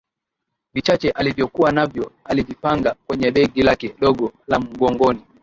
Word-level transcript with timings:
Vichache 0.73 1.11
alivyokuwa 1.11 1.71
navyo 1.71 2.11
alivipanga 2.23 2.95
kwenye 3.07 3.31
begi 3.31 3.63
lake 3.63 3.95
dogo 3.99 4.33
la 4.47 4.59
mgongoni 4.59 5.21